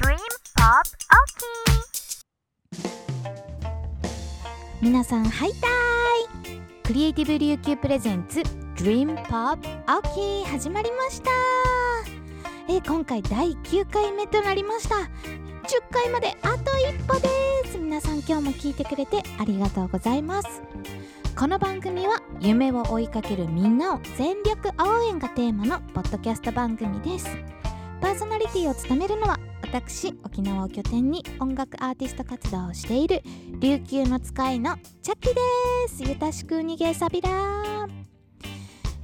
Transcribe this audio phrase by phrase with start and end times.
[0.00, 0.16] Dream
[0.56, 1.42] Pop OK
[4.80, 6.60] 皆さんハイタイ。
[6.82, 8.40] クリエイティブ琉球プレゼンツ
[8.76, 11.30] Dream Pop OK 始まりました。
[12.70, 14.94] え今回第9回目となりました。
[14.94, 15.02] 10
[15.90, 17.28] 回まであと一歩で
[17.70, 17.76] す。
[17.78, 20.62] 皆さん今日も聞いてくれてありがとうございます。
[21.36, 27.26] この番組は夢を追いかけるみんなを全力応援がテーマのポッドキャスト番組です。
[28.00, 29.38] パーソナリティを務めるのは
[29.72, 33.22] 私沖縄を拠点に音楽アーティスト活動をしている
[33.58, 35.34] 琉球の使いのチャッキで
[35.88, 36.02] す。
[36.02, 37.88] ゆたしく逃げさびら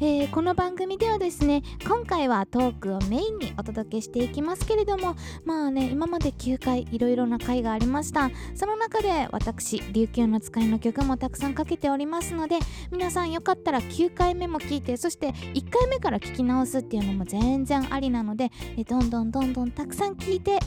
[0.00, 8.30] えーこの番組ではですね今回はトークをメインにお届けしていきますけれどもまあね今まで9回いろいろな回がありました。
[8.54, 12.58] その中で私琉球の使いの曲もたくさんかけておりますので
[12.92, 20.60] 皆さんよかったら9回目も聞いてそして1回目から聞き直すっていうのも全然ありなのでえどんどんどんどんたくさん聞いて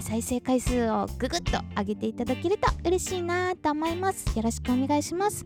[0.00, 4.36] 再生回数をぐぐっと上げていただけると嬉しいなと思います。
[4.36, 5.42] よろしくお願いします。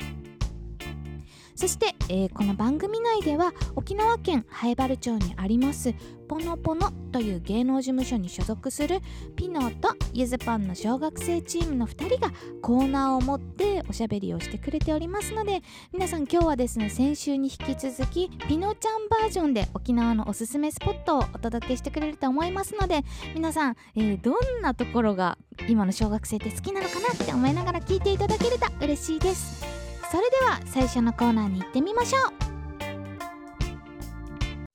[1.58, 5.92] そして、えーこの番組内では沖縄県南風原町にあります
[6.28, 9.00] ポノポノという芸能事務所に所属する
[9.34, 23.02] ピノとゆずパンの小学生チームの2人がコーナーを持っておしゃべりをしてくれておりますので皆さん今日はですね先週に引き続きピノちゃんバージョンで沖縄のおすすめスポットをお届けしてくれると思いますので
[23.34, 29.77] 皆さん、えーどんなところが今の小学生って好きなのかなって思いながら聞いていただけると嬉しいです。
[30.10, 32.22] それでは最初のコーナーに行ってみましょう。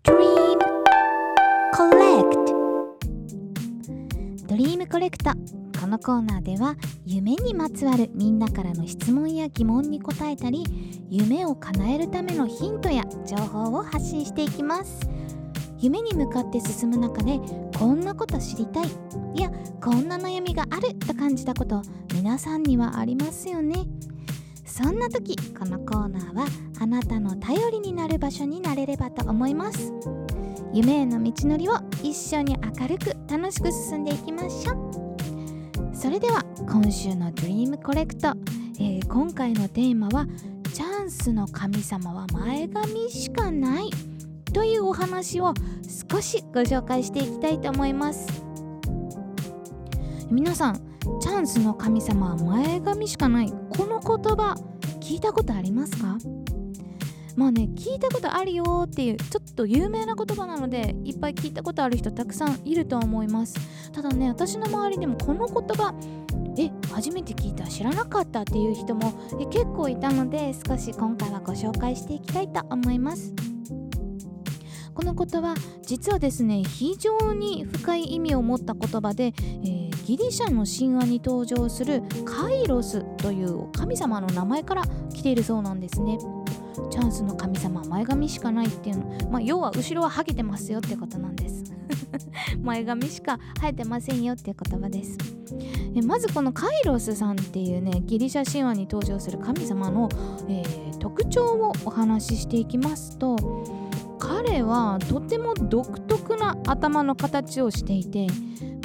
[0.04, 0.60] Dream
[1.74, 2.54] Collect
[4.48, 5.32] ドリームコレクト
[5.82, 10.64] このコーナーでは夢にまつわるみんなからの質問や疑問に答えたり
[11.10, 15.10] 夢を叶えるためのヒントや情報を発信していきます。
[15.80, 17.40] 夢に向かって進む中で
[17.78, 18.88] こんなこと知りたい
[19.36, 19.50] いや
[19.82, 21.82] こんな悩みがあると感じたこと
[22.14, 23.88] 皆さんにはありますよね。
[24.74, 26.48] そんな時このコーナーは
[26.80, 29.94] あなたの頼りになる場所になれればと思います。
[30.74, 35.96] 夢への道のりを一緒に明るく楽しく進んでいきましょう。
[35.96, 38.30] それでは今週の Dream コレクト、
[38.80, 40.26] えー今回のテーマは
[40.74, 43.92] チャンスの神様は前髪しかない。
[44.54, 45.54] というお話を
[46.10, 48.28] 少しご紹介していきたいと思います。
[50.32, 53.50] 皆さんチャンスの神様は前髪しかない。
[53.50, 54.56] この言葉
[55.02, 56.18] 聞いたことありますか？
[57.36, 63.56] まあね聞いたことあるよっていうちょっと有名な言葉なのでいっぱい聞いたことある人たくさんいると思います。
[63.92, 65.94] ただね私の周りでもこの言葉
[66.58, 69.12] え初めて聞いた知らなかったっていう人も
[69.42, 73.34] え結構いたので少し今回はご紹介していきたいと思います。
[74.94, 84.84] この言葉実はですね非常に深い意味を持った言葉で、えーギリシャの神話に登場するカイロスという神様の名前から
[85.14, 86.18] 来ているそうなんですね。
[86.90, 91.64] チャンスの神様前髪しかないっていうの、まあ、要は後ろはハゲてますよってことなんです。
[92.62, 95.18] 前髪しか生えてませんよっていう言葉です。
[95.96, 100.10] えまずこのカイロスさんっていうねギリシャ神話に登場する神様の、
[100.48, 103.36] えー特徴をお話ししていきますと
[104.46, 108.28] 彼はとても独特な頭の形をしていて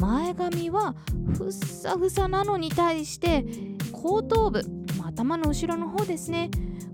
[0.00, 0.94] 前髪は
[1.36, 3.44] ふっさふさなのに対して
[3.90, 4.62] 後頭部、
[4.98, 6.48] まあ頭の後ろの方ですね。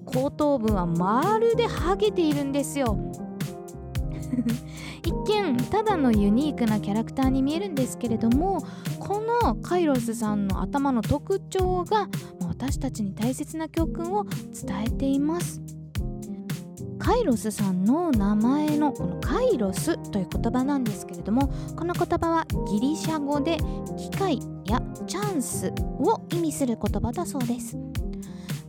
[0.06, 2.96] 後頭部はまるでハゲているんですよ。
[5.04, 8.64] 一見ただのユニークなキャラクターに見えるんですけれども
[8.98, 12.08] このカイロスさんの頭の特徴が
[12.40, 15.73] 私たちに大切な教訓を伝えています。
[17.04, 23.58] カイロスさんの名前のこのカイロスという言葉なんですけれどもこの言葉はギリシャ語で
[23.98, 27.76] 機会やチャンスを意味する言葉だそうです。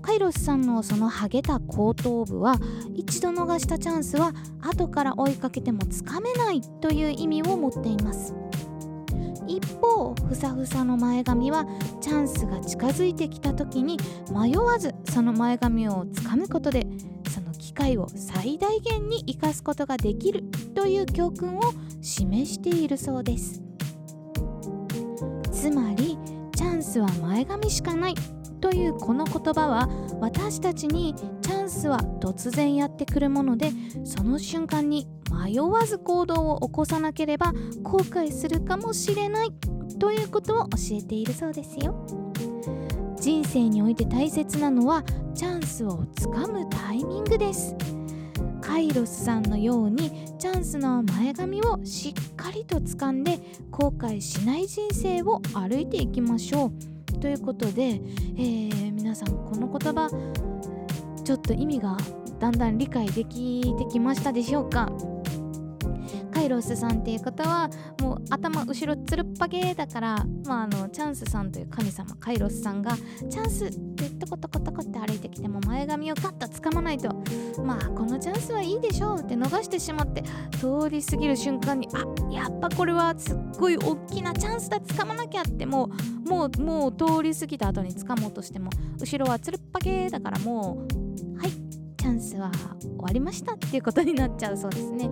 [0.01, 2.57] カイロスさんのそのハゲた後頭部は
[2.93, 8.35] 一度逃したチャンスは後から追いかけてもつかめないという意味を持っています。
[9.47, 11.65] 一方ふさふさの前髪は
[12.01, 13.97] チャンスが近づいてきた時に
[14.29, 16.85] 迷わずその前髪をつかむことで
[17.75, 20.43] 会を最大限に生かすことができる
[20.73, 21.61] という教訓を
[22.01, 23.61] 示しているそうです。
[25.51, 26.17] つまり
[26.55, 28.15] チャンスは前髪しかない
[28.61, 29.89] というこの言葉は
[30.19, 33.71] 私たちにチャンスは突然やってくるもので
[34.03, 39.51] その瞬間に迷わず行動を起こさなければ後悔するかもしれない
[39.99, 42.05] ということを教えているそうですよ。
[43.19, 45.03] 人生において大切なのは
[45.35, 47.75] チャンスをつかむタイミングです。
[48.61, 50.09] カイロスさんのように
[50.39, 53.39] チャンスの前髪をしっかりと掴んで
[53.69, 56.71] 後悔しない人生を歩いていきましょ
[57.13, 57.19] う。
[57.19, 60.09] ということで、えー、皆さんこの言葉
[61.23, 61.97] ちょっと意味が
[62.39, 64.89] だんだん理解できてきましたでしょうか？
[66.45, 67.69] イロスさんっていう方は
[67.99, 72.95] もう頭後ろつるっぱげだから、まあ、あのチャンスさんという神様カイロスさんが
[73.29, 77.09] チャンスって言ってコトコトコって歩いてきても前髪をガッと掴まないと
[77.61, 80.23] まあこのチャンスはいいでしょうって逃してしまって
[80.59, 85.89] 通り過ぎる瞬間にあやっぱこれはすっごい大きなチャンスだ掴まなきゃっても
[86.25, 88.69] うもうもう通り過ぎた後に掴もうとしても
[88.99, 90.85] 後ろはつるっぱげだからも
[91.35, 91.74] うはい
[92.05, 95.09] チャンスは終わりましたっていうことになっちゃうそうですね。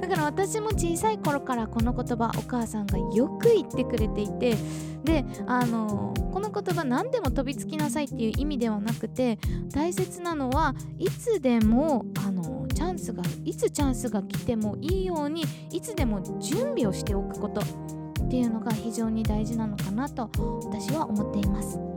[0.00, 4.56] だから私も小さい頃からこの言葉お母さんがよく言ってくれていて
[5.04, 9.38] であのこの言葉何でも飛びつきなさいっていう意味ではなくて
[9.70, 20.30] 大切なのはいつでもあのチャンスがいつチャンスが来てもいいようにいつでも準備をしておくことっていうのが非常に大事なのかなと
[20.64, 21.89] 私は思っています。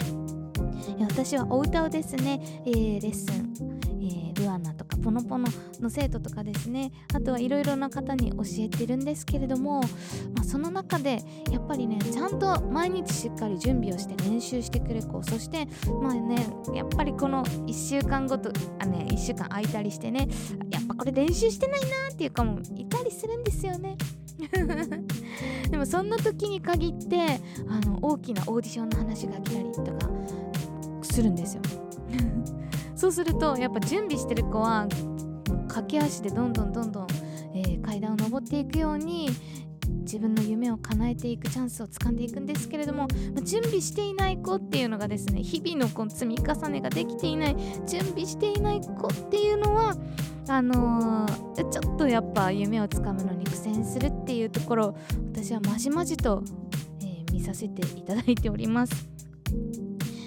[0.99, 3.73] 私はお歌をですね、えー、レッスン
[4.43, 5.47] ルアナとかポノポノ
[5.79, 9.87] の生徒とかですねあとはいろいろな方に教えてるんですけれども、ま
[10.41, 15.67] あ、その中でやっぱりねちゃんと毎日しっかり準備をして練習してくれ子そして
[16.01, 20.27] まあねやっぱりこの1週間ごとあね1週間空いたりしてね
[20.71, 23.97] やっぱこれ練習してないなっていう子もいたりするんですよね。
[25.69, 30.09] でもそんな時に限ってあの大きなオーディションの話が来たりとか
[31.13, 31.61] するんですよ。
[32.95, 34.87] そうするとやっぱ準備してる子は
[35.67, 37.07] 駆け足でどんどんどんどん、
[37.53, 39.29] えー、階段を上っていくように
[40.01, 47.55] 自分の夢を叶えていくチャンスをつかんでいくんですけれども、まあ、準備していない子っていうのがですね日々のこの積み重ねができていない
[47.85, 49.95] 準備していない子っていうのは
[50.47, 54.95] あのー、ちょっとやっぱ夢をつかむのに苦戦するっていうところ
[55.33, 56.43] 私はまじまじと、
[57.01, 59.32] えー、見させていただいております。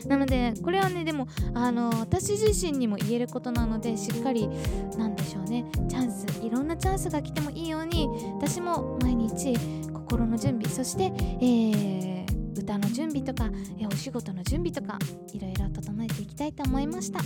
[0.08, 4.48] なのでこれはねでもあの私自身にも言えることなのでしっかり
[4.96, 9.56] なんでしょうねチャンスいろんなチャンスが来てもいいように私も毎日
[9.92, 14.98] 心の準備そして、えー、歌の準備とか、えお仕事の準備とか
[15.32, 17.20] いろいろ整えていきたいと思いました。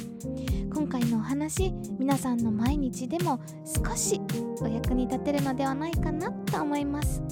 [0.73, 4.21] 今回のお話皆さんの毎日でも少し
[4.61, 7.23] お役に立てるのではないかなと思います。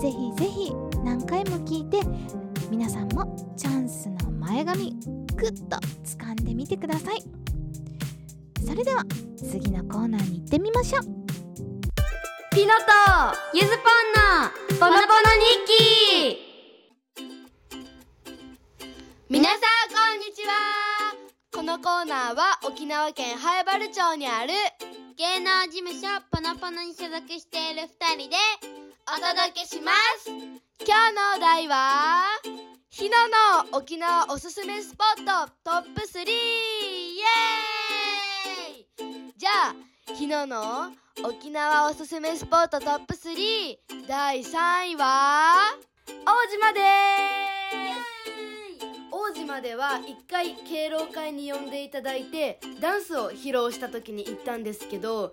[0.00, 0.72] ぜひぜひ
[1.04, 2.00] 何回も聞いて
[2.70, 4.90] 皆さんもチャンスの前髪
[5.36, 7.22] グッと掴んでみてください。
[8.66, 9.04] それでは
[9.36, 11.02] 次のコーナーに行ってみましょう。
[12.50, 12.82] ピノと
[13.54, 15.62] ゆずぽんのポノポノ日
[16.26, 17.22] 記。
[19.30, 19.64] 皆さんこ
[20.16, 20.52] んにちは。
[21.54, 24.52] このコーナーは沖縄県南原町にある
[25.16, 27.86] 芸能事務所ポノポノに所属している2
[28.18, 28.36] 人で
[29.06, 30.30] お届けします。
[30.84, 32.24] 今日のお題は
[32.94, 39.32] ひなの沖縄おすすめスポットトップ3イエーイ！
[39.34, 40.92] じゃあひなの
[41.24, 45.74] 沖縄おすすめスポットトップ3第3位は？
[46.06, 46.80] 大島で
[48.78, 48.86] す。
[49.10, 55.32] 大島では一回敬老会に呼んでいただいてダンスを披露した時に行ったんですけど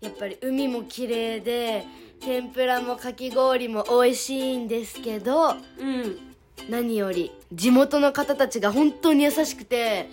[0.00, 1.86] やっぱり海も綺麗で
[2.18, 6.35] 天ぷらもかき氷も美味しいんですけどうん
[6.68, 10.08] 何より地元の方たちが本当に優しくて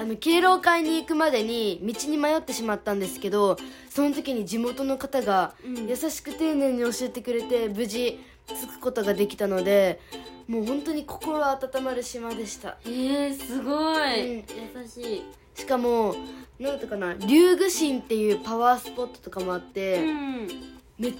[0.00, 3.56] あの敬老会に行くまでに道に迷ってしまったんですけど
[3.88, 5.86] その時に地元の方がうん。
[5.86, 10.00] 優しく丁寧に教えてくれて無事着くことができたので
[10.48, 12.78] もう本当に心温まる島でした。
[12.84, 14.44] えー、すごい、うん。
[14.82, 15.24] 優しい。
[15.54, 16.14] しかも
[16.58, 20.48] なんだったかな龍宮神っていうパワースポットとかもあって、うん。
[20.98, 21.14] めっ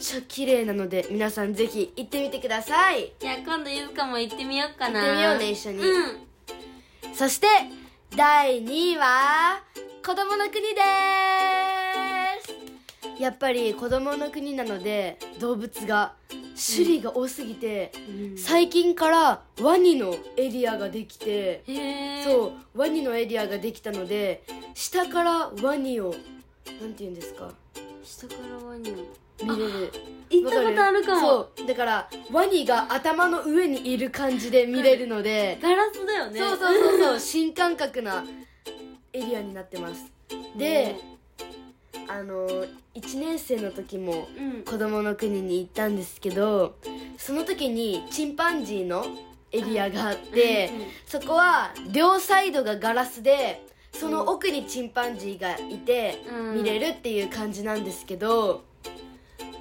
[0.00, 3.12] ちゃ綺麗なので皆さんぜひ行ってみてください。
[3.18, 5.00] じゃあ今度ゆずかも行ってみようかな。
[5.00, 5.78] 行ってみようね一緒に。
[5.78, 7.14] うん。
[7.14, 7.46] そして
[8.16, 9.62] 第2位は
[10.06, 10.80] 子供の国で
[13.16, 13.22] す。
[13.22, 18.38] やっぱり子供の国なので動物が種類が多すぎて、うん。
[18.38, 21.64] 最近からワニのエリアができて、
[22.24, 26.14] そうワニのエリアができたので下からワニを
[26.80, 27.50] なんて言うんですか？
[28.04, 28.94] 下からワニを
[29.42, 29.92] 見れる。
[30.30, 31.20] 行ったことあるかも。
[31.20, 31.66] そう。
[31.66, 36.38] だからワニが頭の上にいる感じで見れるので、ガラスだよね。
[36.38, 37.20] そうそうそうそう。
[37.20, 38.24] 新感覚な
[39.12, 40.04] エリアになってます。
[40.56, 40.96] で、
[42.08, 42.46] あの
[42.94, 44.62] 1年生の時もうん。
[44.62, 46.76] 子供の国に行ったんですけど
[47.16, 49.04] その時にチンパンジーの
[49.50, 50.70] エリアがあって、
[51.06, 56.54] そこは両サイドがガラスでその奥にチンパンジーがいてうん。
[56.56, 58.64] 見れるっていう感じなんですけど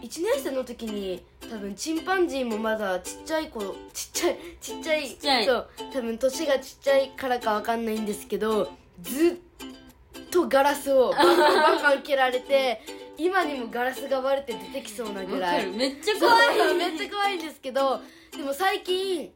[0.01, 3.59] 1年生の時に多分チンパンジーもまだちっちゃい子
[3.93, 5.45] ちっちゃいちっちゃいちっちゃい。
[5.45, 12.81] そう多分年がちっちゃいからかわかんないんですけどずっとガラスを バンバンバン蹴られて
[13.17, 15.67] 今にもガラスが割れて出てきそうなぐらい。
[15.67, 17.99] めっちゃ怖怖いいめっちゃ怖いんですけど
[18.31, 19.31] でも最近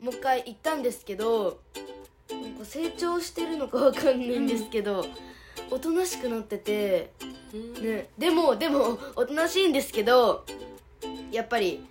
[0.00, 1.60] もう一回行ったんですけど
[2.30, 5.06] なんか成長してるのかわかんないんですけど、
[5.72, 7.12] おとなしくなってて、
[7.54, 7.82] うん。
[7.82, 10.44] ね、でもでもおとなしいんですけど
[11.30, 11.82] やっぱり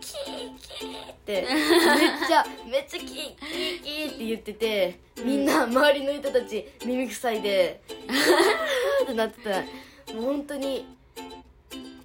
[0.00, 7.80] キーキーってめっちゃ めっちゃキーキーキーって言っててみんな周りの人たち耳塞いで
[9.02, 9.62] ってなってた。
[10.14, 10.84] もう本当に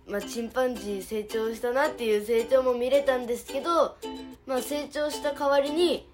[0.07, 3.97] まあチンパンジー成長したなっていう成長も見れたんですけど
[4.45, 6.07] まあ成長した代わりに、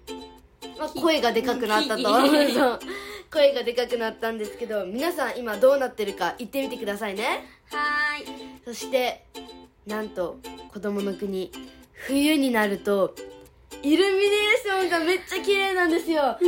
[0.76, 2.02] まあ、声がでかくなったと
[3.34, 7.44] 声がでかくなったんですけど皆さん今どうなってるか言ってみてくださいね。
[7.68, 8.60] はーい。
[8.64, 9.26] そして
[9.88, 10.38] なんと
[10.72, 11.50] 子供の国
[11.94, 13.16] 冬になると
[13.82, 16.22] イルミネーションがめっちゃ綺麗なんですよ。
[16.22, 16.40] わか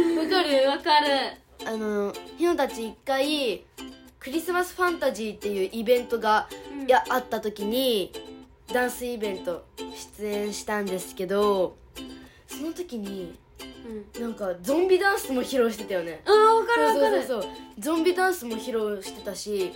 [0.44, 1.66] るわかる。
[1.66, 3.64] あのひのたち一回
[4.20, 6.86] クリスマスファンタジーっていうイベントが、うん。
[6.86, 8.12] いやあった時に
[8.72, 9.64] ダンスイベント
[10.18, 11.76] 出演したんですけど
[12.46, 14.22] その時にうん。
[14.22, 16.22] なんかゾンビダンスも披露してたよね。
[16.24, 17.22] あーわかるわかる。
[17.22, 19.72] そうそうゾンビダンスも披露してたし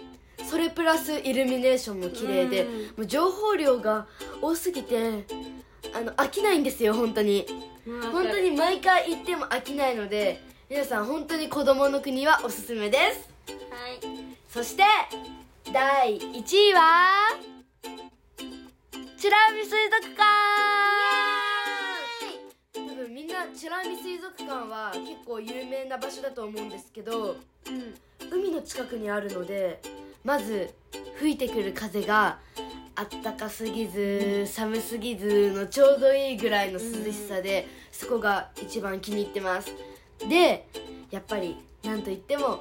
[0.48, 2.82] それプラスイルミネーションも綺麗で、うん。
[2.82, 4.06] もう情報量が
[4.40, 5.24] 多すぎて
[5.94, 7.46] あの飽きないんですよ本当に。
[8.12, 13.28] 本当に毎回行っても飽きないので皆さん本当に子供の国はおすすめです。
[13.48, 14.00] はい。
[14.48, 14.82] そして
[15.72, 17.38] 第1位は
[19.18, 20.69] チラミ水族館
[23.40, 27.94] 多分みんなチラミ水族館は結構有名な場所だと思うんですけどうん。
[28.30, 29.80] 海の近くにあるので
[30.24, 30.70] まず
[31.18, 32.38] 吹いてくる風が
[32.94, 39.72] あったかすぎず寒すぎずのちょうどいいぐらいの涼しさで、そこが一番気に入ってます。
[40.28, 40.66] で
[41.10, 42.60] やっぱりなんといっても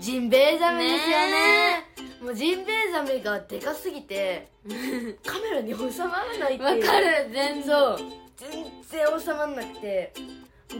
[0.00, 1.84] ジンベエザメですよね。
[2.20, 4.48] もうジンベエザメがでかすぎて
[5.24, 6.84] カメラに収まらないっていう。
[6.84, 8.50] わかる全然全
[8.90, 10.12] 然収まらなくて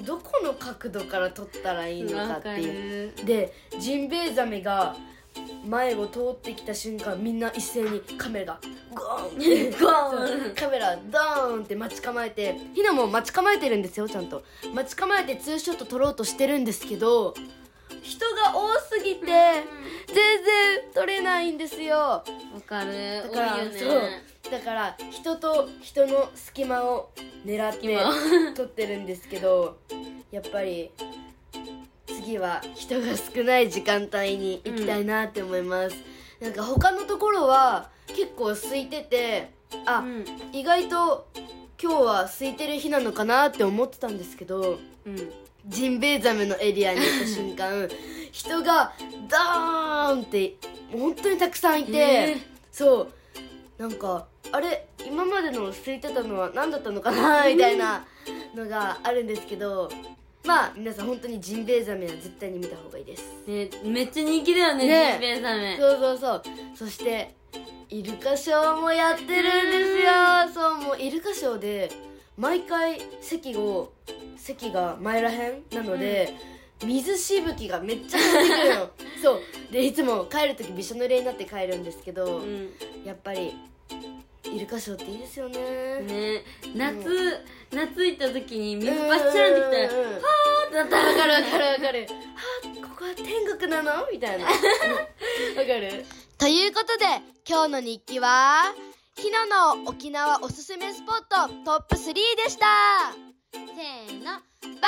[0.04, 3.12] どこの角度から撮ったらいいのかっていう。
[3.16, 3.25] る。
[3.25, 4.96] でジンベエザメが
[5.66, 8.60] 前を通ってきた瞬間みんな一斉にカメラが
[8.94, 10.54] ゴーンゴーン。
[10.54, 14.42] カメラドーンって待ち構えてひなも待ち構えてるんですよちゃんと。
[14.75, 17.34] 待ち構えてツーショット撮ろうとしてるんですけど
[18.06, 19.64] 人が多すぎて全
[20.06, 21.96] 然撮れないんですよ。
[21.96, 22.25] わ
[22.64, 22.92] かる。
[23.25, 23.78] だから多いよね。
[23.78, 24.52] そう。
[24.52, 27.10] だから人と人の隙間を
[27.44, 29.78] 狙って隙撮ってるんですけど
[30.30, 30.92] やっぱり
[32.06, 35.96] 次は人が少ない時間帯に行きたいなって思います、
[36.40, 39.50] なんか他のところは結構空いてて
[39.84, 40.25] あ、うん。
[40.52, 41.26] 意外と
[41.82, 45.32] 今日は空いてる日なのかなって思ってたんですけどうん
[45.66, 47.88] ジンベエザメのエリアに行った瞬間
[48.32, 48.92] 人が
[49.28, 50.54] ダーンって
[50.92, 52.37] 本当にたくさんいて、え
[52.70, 53.08] そう。
[53.78, 57.46] なんかあれ今までの空いてたのは何だったのかな？
[57.49, 58.06] みたいな
[58.54, 59.90] のがあるんですけど
[60.44, 63.23] まあ皆さん本当にジンベエザメは絶対に見た方がいいです。
[63.46, 65.11] ねめっちゃ人気だよねね。
[65.12, 65.76] ジンベエザメ。
[65.78, 66.42] そうそうそう。
[66.75, 67.35] そして
[67.88, 70.12] イルカショーもやってるんですよ。
[70.54, 71.90] そうもうイルカショーで
[72.37, 73.93] 毎回席を
[74.37, 76.35] 席が前らへんなので、
[76.85, 78.90] 水しぶきがめっちゃ飛んでくるの。
[79.23, 79.40] そう。
[79.73, 82.73] でいつも帰る時びしょ濡れになって帰るんですけど、うん。
[83.05, 83.55] やっぱり
[84.45, 86.00] イルカショーっていいですよね。
[86.02, 86.45] ね。
[86.75, 87.40] 夏う
[87.73, 92.00] 夏行った時に水バッシャーンってきたらはーってなったわかるわかるわかる。
[92.02, 92.07] は
[92.88, 94.07] ここは天国なの？
[94.12, 94.45] みたいな。
[94.50, 96.05] わかる？
[96.38, 97.05] ということで
[97.49, 98.75] 今日の日記は
[99.18, 102.66] ひなの沖縄おすすめスポットトップ3でした。
[103.52, 104.25] せーの。
[104.25, 104.87] バイバイ。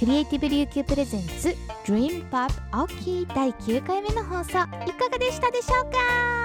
[0.00, 6.39] クリエイティブ琉球プレゼンツ Dream Pop OK 第9回目の放送いかがでしたでしょうか？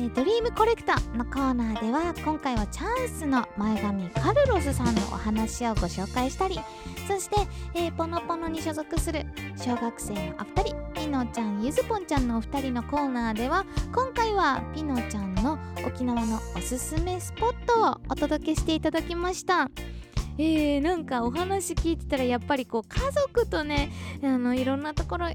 [0.00, 6.60] えドリームコレクターのコーナーでは今回はチャンスの前髪カルロスさんのお話をご紹介したり
[7.08, 7.36] そして、
[7.74, 9.26] えーポノポノに所属する
[9.56, 19.68] 小学生のお二人ピノちゃんゆずぽんちゃんのお二人のコーナーでは今回はピノちゃんの沖縄のおすすめスポットをお届けしていただきました、
[20.40, 23.90] えー、なんかお話聞いてたらやっぱりこう家族とね
[24.22, 25.34] あのいろんなところいっ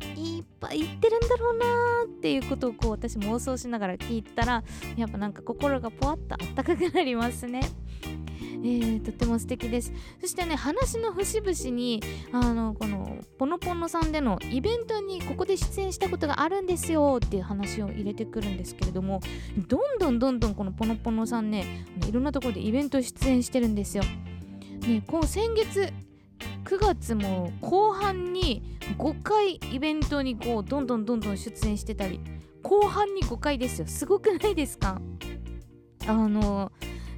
[0.62, 4.64] ぱい行ってるんだろうなーっていうことをこう私妄想しながら聞いたら
[4.96, 7.62] やっぱなんか心がポワッとあったかくなりますね。
[8.66, 9.92] えー、とっても素敵です
[10.22, 19.20] そしてね話の節々にあのこのポノポノさんでのイベントにここで出演したことがあるんですよっていう話を入れてくるんですけれども
[19.68, 24.04] どんどんどんどんこのポノポノさんねいろんなところでイベント出演してるんですよ。
[24.88, 25.92] ね、こう先月
[26.66, 32.20] 9月も後半に5回イベントにこうどんどんどんどん出演してたり
[32.62, 35.02] 後半に5回ですよすごくないですか？
[36.08, 36.72] あの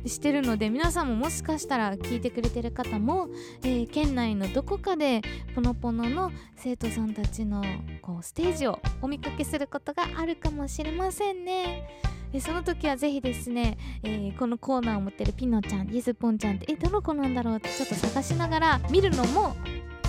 [0.06, 3.28] してるので皆さんももしかしたら聞いてくれてる方も、
[3.64, 5.22] えー県内のどこかで
[5.56, 7.64] ポノポノの生徒さんたちの
[8.02, 11.88] こうステージをお見かけすることがあるかもしれませんね。
[12.36, 19.56] えその時はぜひですね、えーこのコーナーを持ってるピノちゃんゆずぽんちゃんってえどの子なんだろうってちょっと探しながら見るのも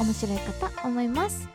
[0.01, 1.49] 面白いかと思います。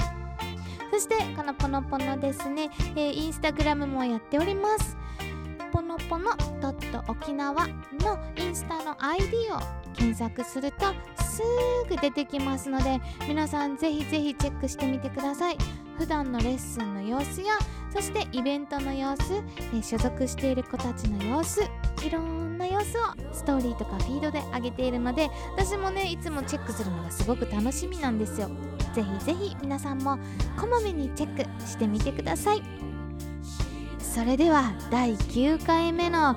[0.93, 4.95] そしてこのポノポノですね、えーインスタグラムもやっております。
[5.73, 9.59] ポノポノドット沖縄のインスタの ID を
[9.93, 10.85] 検索すると
[11.21, 11.41] す
[11.89, 15.57] ぐ出てきますので皆さんぜひぜひチェックしてみてください。
[16.01, 17.53] 普段のレッスンの様子や
[17.93, 21.61] そしてイベントの様子、え所属している子たちの様子
[22.03, 28.49] いろんな様子をストーリーとかフィードで上げているので私もねいつもチェックするのがすごく楽しみなんですよ。
[28.95, 30.17] ぜひぜひ皆さんも
[30.59, 32.63] こまめにチェックしてみてください。
[33.99, 36.33] それでは第9回目の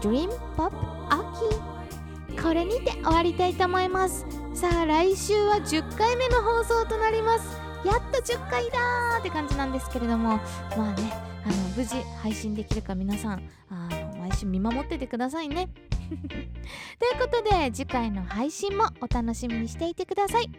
[0.00, 0.72] Dream Pop
[1.10, 4.24] 秋これにて終わりたいと思います。
[4.54, 7.61] さあ来週は10回目の放送となります。
[7.84, 10.38] やっと10回だーって感じなんですけれども
[10.76, 11.12] まあね
[11.44, 15.68] あの無事配信できるか皆さんあの毎週見守っててくださいね。
[16.12, 20.50] ということで次回の配信もお楽しみにしていてください。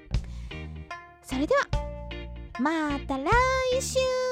[1.22, 1.62] それでは
[2.60, 3.30] また来
[3.82, 4.23] 週。